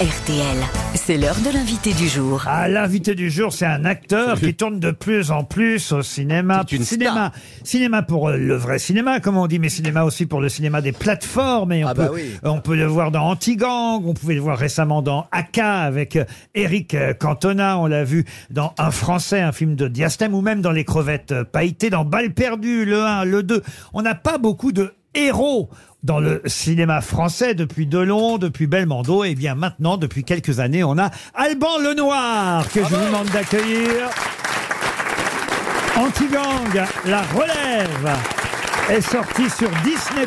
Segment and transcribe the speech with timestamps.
[0.00, 0.56] RTL.
[0.94, 2.44] C'est l'heure de l'invité du jour.
[2.46, 6.64] Ah, l'invité du jour, c'est un acteur qui tourne de plus en plus au cinéma.
[6.70, 7.32] C'est une cinéma,
[7.64, 10.82] cinéma pour euh, le vrai cinéma, comme on dit, mais cinéma aussi pour le cinéma
[10.82, 11.72] des plateformes.
[11.72, 12.30] Et on, Ah peut, bah oui.
[12.44, 16.24] on peut le voir dans Antigang, on pouvait le voir récemment dans Aka avec euh,
[16.54, 20.60] Eric euh, Cantona, on l'a vu dans Un Français, un film de Diastème, ou même
[20.62, 23.64] dans Les Crevettes Pailletées, dans Balle perdue, le 1, le 2.
[23.94, 25.70] On n'a pas beaucoup de héros
[26.02, 30.98] dans le cinéma français depuis Delon, depuis Belmondo, et bien maintenant, depuis quelques années, on
[30.98, 34.10] a Alban Lenoir que je vous demande d'accueillir.
[35.96, 38.16] Antigang, la relève
[38.90, 40.26] est sortie sur Disney+.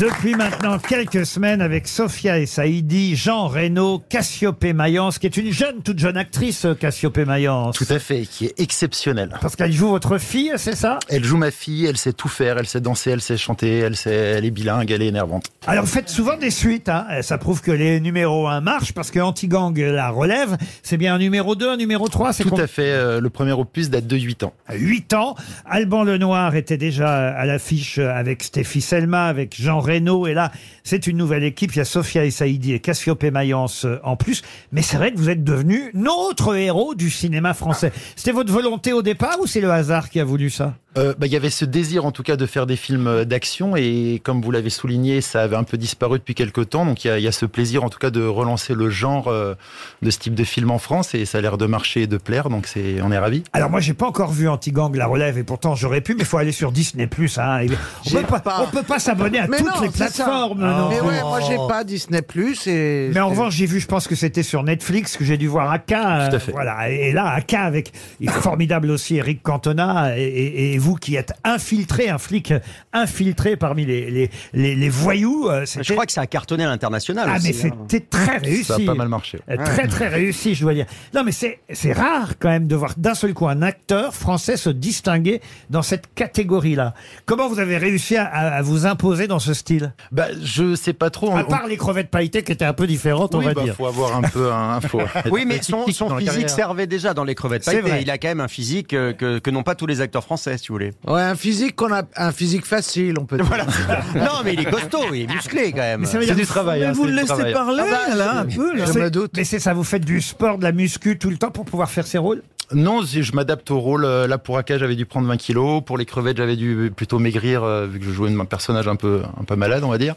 [0.00, 5.50] Depuis maintenant quelques semaines avec Sophia et Saïdi, Jean Reno, Cassiopée Mayence, qui est une
[5.50, 7.76] jeune, toute jeune actrice, Cassiopée Mayence.
[7.76, 9.34] Tout à fait, qui est exceptionnelle.
[9.40, 10.98] Parce qu'elle joue votre fille, c'est ça?
[11.08, 13.96] Elle joue ma fille, elle sait tout faire, elle sait danser, elle sait chanter, elle,
[13.96, 15.46] sait, elle est bilingue, elle est énervante.
[15.66, 17.06] Alors vous faites souvent des suites, hein.
[17.22, 21.18] ça prouve que les numéros 1 marchent, parce que Antigang la relève, c'est bien un
[21.18, 24.16] numéro 2, un numéro 3, c'est Tout à fait, euh, le premier opus date de
[24.16, 24.52] 8 ans.
[24.66, 25.36] à 8 ans.
[25.64, 30.52] Alban Lenoir était déjà à l'affiche avec Stéphie Selma, avec Jean Reno, et là,
[30.84, 31.74] c'est une nouvelle équipe.
[31.74, 34.42] Il y a Sophia et Saïdi et Cassiopée Mayence euh, en plus.
[34.72, 37.92] Mais c'est vrai que vous êtes devenu notre héros du cinéma français.
[38.16, 40.74] C'était votre volonté au départ ou c'est le hasard qui a voulu ça?
[40.96, 43.24] Euh, bah, Il y avait ce désir en tout cas de faire des films euh,
[43.24, 46.86] d'action et comme vous l'avez souligné, ça avait un peu disparu depuis quelques temps.
[46.86, 48.88] Donc il y a, il y a ce plaisir en tout cas de relancer le
[48.90, 49.54] genre euh,
[50.02, 52.16] de ce type de film en France et ça a l'air de marcher et de
[52.16, 52.48] plaire.
[52.48, 53.42] Donc c'est, on est ravis.
[53.52, 56.26] Alors moi, j'ai pas encore vu Antigang la relève et pourtant j'aurais pu, mais il
[56.26, 57.08] faut aller sur Disney+.
[57.38, 57.60] Hein.
[57.60, 57.68] Et
[58.06, 58.66] On peut pas, pas.
[58.66, 60.60] on peut pas s'abonner à Mais toutes non, les plateformes.
[60.60, 61.06] non Mais plus.
[61.08, 63.10] ouais, moi j'ai pas Disney Plus et.
[63.12, 65.70] Mais en revanche, j'ai vu, je pense que c'était sur Netflix que j'ai dû voir
[65.70, 66.28] Aka.
[66.30, 66.52] Tout à fait.
[66.52, 66.88] voilà.
[66.90, 71.16] Et là, Aka avec, il est formidable aussi, Eric Cantona, et, et- et vous qui
[71.16, 72.54] êtes infiltré, un flic
[72.92, 75.48] infiltré parmi les, les, les, les voyous.
[75.50, 77.48] euh, Je crois que ça a cartonné à l'international Ah, aussi.
[77.64, 77.76] mais hein.
[77.88, 78.64] c'était très réussi.
[78.64, 79.38] Ça a pas mal marché.
[79.50, 80.86] Euh, Très très réussi, je dois dire.
[81.14, 84.56] Non, mais c'est c'est rare quand même de voir d'un seul coup un acteur français
[84.56, 85.40] se distinguer
[85.70, 86.94] dans cette catégorie-là.
[87.24, 89.92] Comment vous avez réussi à, à- à vous imposer dans ce style?
[90.12, 91.32] Bah, je sais pas trop.
[91.36, 93.62] À on- part les crevettes pailletées qui étaient un peu différentes, on oui, va bah,
[93.64, 93.74] dire.
[93.74, 94.80] faut avoir un peu un.
[94.80, 96.50] Faut être Oui, mais son, son dans la physique carrière.
[96.50, 97.88] servait déjà dans les crevettes C'est pailletées.
[97.90, 98.02] vrai.
[98.02, 100.56] Il a quand même un physique euh, que, que n'ont pas tous les acteurs français,
[100.58, 100.92] si vous voulez.
[101.06, 103.46] Ouais, un physique qu'on a, un physique facile, on peut dire.
[103.46, 103.64] Voilà.
[104.14, 106.00] non, mais il est costaud, il est musclé quand même.
[106.00, 106.84] Mais ça veut C'est dire- du travail.
[106.84, 107.52] hein, c'est du travail.
[107.52, 107.82] parler,
[108.14, 108.84] là, un peu, là.
[108.86, 109.32] Je me doute.
[109.36, 111.90] Mais c'est ça, vous faites du sport, de la muscu tout le temps pour pouvoir
[111.90, 112.42] faire ces rôles?
[112.72, 114.04] Non, je je m'adapte au rôle.
[114.04, 115.82] Euh, Là, pour Aka, j'avais dû prendre 20 kilos.
[115.84, 118.96] Pour les crevettes, j'avais dû plutôt maigrir, euh, vu que je jouais un personnage un
[118.96, 120.14] peu, un peu malade, on va dire.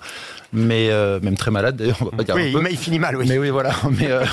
[0.52, 2.60] Mais, euh, même très malade, d'ailleurs, on va pas dire un Oui, peu.
[2.62, 3.26] mais il finit mal, oui.
[3.30, 3.70] Mais oui, voilà.
[4.00, 4.24] Mais, euh,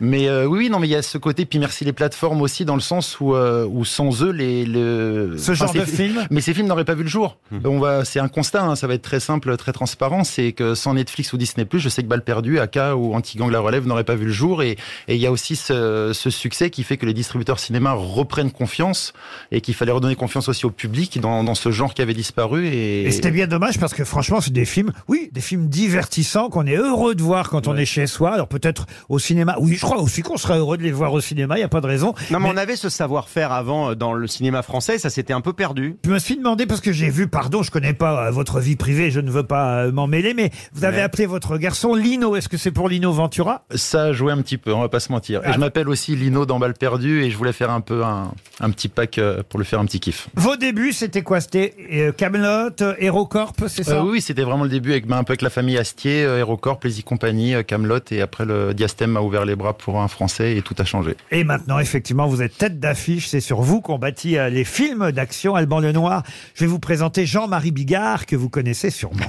[0.00, 1.44] mais euh, oui, non, mais il y a ce côté.
[1.44, 5.34] Puis merci les plateformes aussi, dans le sens où, euh, où sans eux, les, le,
[5.36, 7.36] Ce genre ces- de film Mais ces films n'auraient pas vu le jour.
[7.64, 8.62] On va, c'est un constat.
[8.64, 10.22] hein, ça va être très simple, très transparent.
[10.22, 13.58] C'est que sans Netflix ou Disney+, je sais que Balle perdue, Aka ou Antigang la
[13.60, 14.62] relève n'auraient pas vu le jour.
[14.62, 14.76] Et
[15.08, 18.50] et il y a aussi ce, ce succès qui fait que les distributeurs cinéma reprennent
[18.52, 19.12] confiance
[19.50, 22.66] et qu'il fallait redonner confiance aussi au public dans, dans ce genre qui avait disparu.
[22.68, 26.50] Et, Et c'était bien dommage parce que franchement, c'est des films, oui, des films divertissants
[26.50, 28.32] qu'on est heureux de voir quand on est chez soi.
[28.34, 31.20] Alors peut-être au cinéma, oui, je crois aussi qu'on serait heureux de les voir au
[31.20, 32.14] cinéma, il n'y a pas de raison.
[32.30, 35.40] Non, mais on avait ce savoir-faire avant euh, dans le cinéma français, ça s'était un
[35.40, 35.96] peu perdu.
[36.04, 38.76] Je me suis demandé parce que j'ai vu, pardon, je connais pas euh, votre vie
[38.76, 41.02] privée, je ne veux pas euh, m'en mêler, mais vous avez Ouais.
[41.02, 42.36] appelé votre garçon Lino.
[42.36, 43.64] Est-ce que c'est pour Lino Ventura?
[43.74, 45.40] Ça a joué un petit peu, on va pas se mentir.
[45.40, 45.52] Et Ah.
[45.52, 48.70] je m'appelle aussi Lino dans Balle perdue et je voulais faire un peu un, un
[48.70, 50.28] petit pack euh, pour le faire un petit kiff.
[50.34, 51.40] Vos débuts, c'était quoi?
[51.40, 53.98] C'était euh, Camelot, euh, HeroCorp, c'est ça?
[53.98, 56.80] Euh, oui, c'était vraiment le début avec bah, un peu avec la famille Astier, Aérocorp,
[56.80, 60.62] Plaisir Compagnie, Camelot et après le Diastème m'a ouvert les bras pour un français et
[60.62, 61.16] tout a changé.
[61.30, 63.28] Et maintenant, effectivement, vous êtes tête d'affiche.
[63.28, 65.54] C'est sur vous qu'on bâtit les films d'action.
[65.54, 66.22] Alban Lenoir,
[66.54, 69.26] je vais vous présenter Jean-Marie Bigard, que vous connaissez sûrement.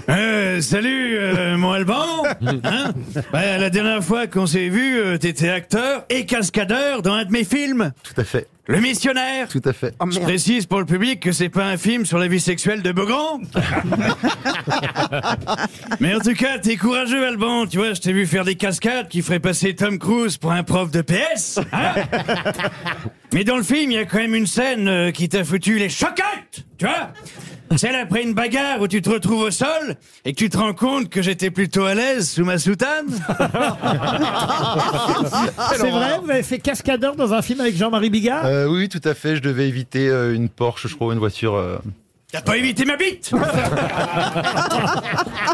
[0.55, 2.23] Euh, salut, euh, mon Alban.
[2.63, 2.93] Hein
[3.33, 7.31] Ouais, la dernière fois qu'on s'est vu, euh, t'étais acteur et cascadeur dans un de
[7.31, 9.47] mes films, Tout à fait, Le Missionnaire.
[9.49, 9.93] tout à fait.
[10.11, 12.91] Je précise pour le public que c'est pas un film sur la vie sexuelle de
[12.91, 13.41] Beaugrand.
[15.99, 17.67] Mais en tout cas, t'es courageux, Alban.
[17.67, 20.63] Tu vois, je t'ai vu faire des cascades qui feraient passer Tom Cruise pour un
[20.63, 21.59] prof de PS.
[21.73, 21.93] hein
[23.33, 25.77] Mais dans le film, il y a quand même une scène euh, qui t'a foutu
[25.77, 27.11] les chocottes, tu vois?
[27.77, 30.73] Celle après une bagarre où tu te retrouves au sol et que tu te rends
[30.73, 33.07] compte que j'étais plutôt à l'aise sous ma soutane.
[35.75, 38.89] C'est vrai Vous avez fait cascadeur dans un film avec Jean-Marie Bigard Euh, oui, oui,
[38.89, 39.35] tout à fait.
[39.35, 41.55] Je devais éviter euh, une Porsche, je crois, une voiture.
[41.55, 41.77] euh,
[42.31, 43.31] T'as pas évité ma bite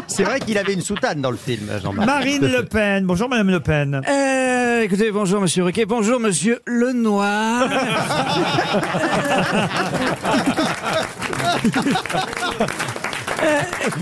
[0.08, 2.06] C'est vrai qu'il avait une soutane dans le film, Jean-Marc.
[2.06, 3.04] Marine Le Pen.
[3.06, 4.00] Bonjour, Madame Le Pen.
[4.08, 7.68] Euh, écoutez, bonjour Monsieur Riquet, bonjour Monsieur Lenoir.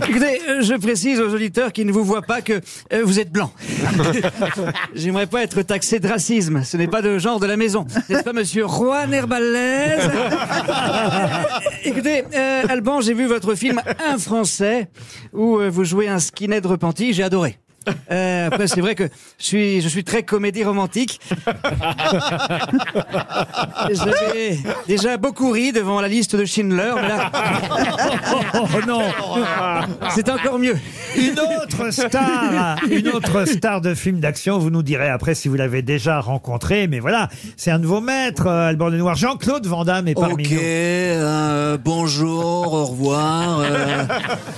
[0.09, 2.61] Écoutez, euh, je précise aux auditeurs qui ne vous voient pas que
[2.93, 3.51] euh, vous êtes blanc.
[4.95, 6.63] J'aimerais pas être taxé de racisme.
[6.63, 7.87] Ce n'est pas de genre de la maison.
[8.09, 10.11] N'est-ce pas, monsieur Juan Herbalaise
[11.85, 14.89] Écoutez, euh, Alban, j'ai vu votre film Un Français
[15.33, 17.13] où euh, vous jouez un skinhead repenti.
[17.13, 17.59] J'ai adoré.
[18.11, 19.05] Euh, après, c'est vrai que
[19.39, 21.19] je suis, je suis très comédie romantique.
[23.91, 27.31] J'avais déjà beaucoup ri devant la liste de Schindler, mais là,
[28.55, 29.03] Oh non
[30.15, 30.77] c'est encore mieux.
[31.17, 34.59] Une autre star, une autre star de film d'action.
[34.59, 38.47] Vous nous direz après si vous l'avez déjà rencontré, mais voilà, c'est un nouveau maître,
[38.47, 39.15] euh, Alban Lenoir.
[39.17, 40.59] Jean-Claude Van Damme est parmi Ok, nous.
[40.61, 43.61] euh, bonjour, au revoir.
[43.61, 44.05] euh,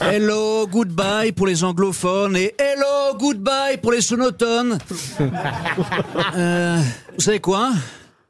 [0.11, 4.79] hello, goodbye pour les anglophones et hello, goodbye pour les sonotones.
[6.37, 6.79] Euh,
[7.14, 7.70] vous savez quoi?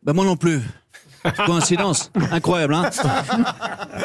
[0.02, 0.61] Bah moi non plus.
[1.46, 2.90] Coïncidence, incroyable, hein?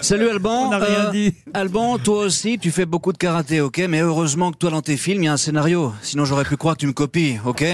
[0.01, 0.67] Salut Alban.
[0.67, 1.33] On n'a rien dit.
[1.53, 3.79] Alban, toi aussi, tu fais beaucoup de karaté, ok?
[3.89, 5.93] Mais heureusement que toi, dans tes films, il y a un scénario.
[6.03, 7.63] Sinon, j'aurais pu croire que tu me copies, ok?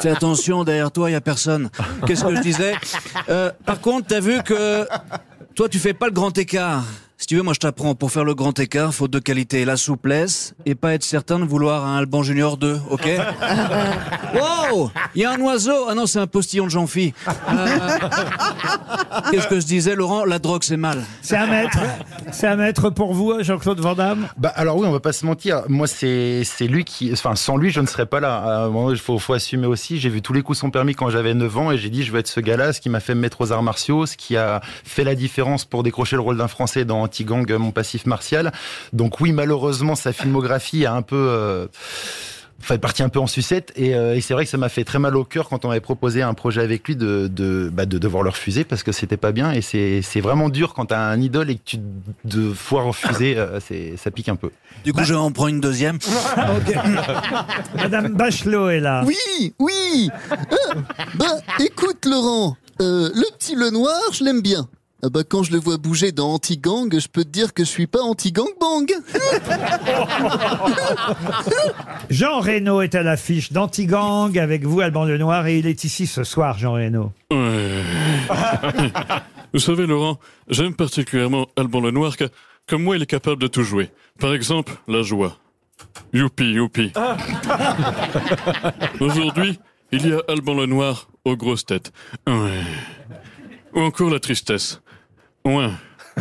[0.00, 1.70] Fais attention, derrière toi, il y a personne.
[2.06, 2.74] Qu'est-ce que je disais?
[3.28, 4.86] Euh, Par contre, t'as vu que
[5.54, 6.84] toi, tu fais pas le grand écart.
[7.26, 7.96] Si tu veux, moi, je t'apprends.
[7.96, 9.64] Pour faire le grand écart, faut deux qualités.
[9.64, 13.02] La souplesse et pas être certain de vouloir un Alban Junior 2, ok
[14.34, 17.14] Wow Il y a un oiseau Ah non, c'est un postillon de Jean-Phi.
[17.26, 17.88] Euh,
[19.32, 20.24] Qu'est-ce que je disais, Laurent?
[20.24, 21.02] La drogue, c'est mal.
[21.20, 21.80] C'est un maître.
[22.30, 24.28] C'est un maître pour vous, Jean-Claude Van Damme?
[24.36, 25.62] Bah alors oui, on va pas se mentir.
[25.68, 28.36] Moi, c'est c'est lui qui, enfin, sans lui, je ne serais pas là.
[28.36, 29.98] À moment, Il faut, faut assumer aussi.
[29.98, 32.12] J'ai vu tous les coups son permis quand j'avais 9 ans et j'ai dit je
[32.12, 34.36] veux être ce gars-là, ce qui m'a fait me mettre aux arts martiaux, ce qui
[34.36, 38.52] a fait la différence pour décrocher le rôle d'un Français dans Anti-Gang, mon passif martial.
[38.92, 41.66] Donc oui, malheureusement, sa filmographie a un peu euh,
[42.60, 44.84] fait partie un peu en sucette et, euh, et c'est vrai que ça m'a fait
[44.84, 47.86] très mal au cœur quand on m'avait proposé un projet avec lui de de, bah,
[47.86, 50.86] de devoir le refuser parce que c'était pas bien et c'est c'est vraiment dur quand
[50.86, 51.78] t'as un idole et que tu
[52.24, 54.50] de fois refuser euh, c'est ça pique un peu.
[54.84, 55.98] Du coup, je en prends une deuxième.
[57.76, 59.04] Madame Bachelot est là.
[59.06, 60.10] Oui, oui.
[60.32, 60.74] Euh,
[61.14, 61.26] bah,
[61.60, 64.68] écoute, Laurent, euh, le petit le noir, je l'aime bien.
[65.06, 67.68] Ah bah, quand je le vois bouger dans Anti-Gang, je peux te dire que je
[67.68, 68.90] suis pas anti-gang bang.
[72.10, 76.24] Jean Reno est à l'affiche d'Antigang avec vous, Alban Lenoir, et il est ici ce
[76.24, 77.12] soir, Jean Reno.
[77.30, 77.84] Ouais.
[79.54, 80.18] Vous savez, Laurent,
[80.48, 82.30] j'aime particulièrement Alban Lenoir, car
[82.66, 83.92] comme moi, il est capable de tout jouer.
[84.18, 85.36] Par exemple, la joie.
[86.14, 86.92] Youpi, youpi.
[89.00, 89.56] Aujourd'hui,
[89.92, 91.92] il y a Alban Lenoir aux grosses têtes.
[92.26, 92.64] Ouais.
[93.72, 94.80] Ou encore la tristesse.
[95.46, 95.70] Ouais.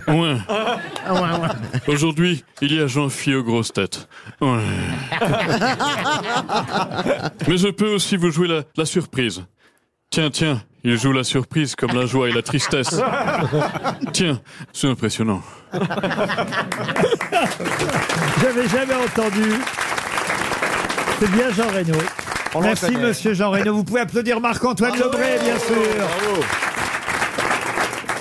[0.09, 0.35] Ouais.
[1.87, 4.09] Aujourd'hui, il y a Jean-Phi aux grosses têtes.
[4.41, 4.57] Mais
[7.57, 9.45] je peux aussi vous jouer la, la surprise.
[10.09, 13.01] Tiens, tiens, il joue la surprise comme la joie et la tristesse.
[14.11, 14.41] Tiens,
[14.73, 15.41] c'est impressionnant.
[18.41, 19.53] J'avais jamais entendu.
[21.19, 21.97] C'est bien Jean Reno.
[22.53, 22.91] On Merci.
[22.91, 23.73] Monsieur Jean Reno.
[23.73, 25.75] Vous pouvez applaudir Marc-Antoine Lebré, bien sûr.